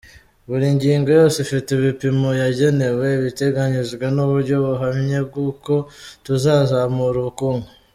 [0.47, 5.73] Buri ngingo yose ifite ibipimo yagenewe, ibiteganyijwe, n’uburyo buhamye bw’uko
[6.25, 7.67] tuzazamura ubukungu.”